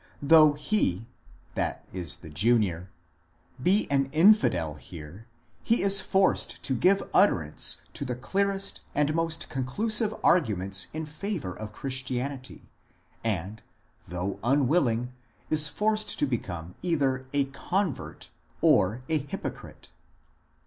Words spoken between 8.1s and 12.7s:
clearest and most conclusive arguments in favour of Chris tianity,